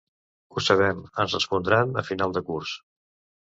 [0.55, 2.77] Ho sabem, ens respondran a final de curs.